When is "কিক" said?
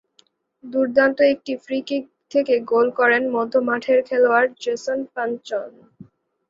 1.87-2.03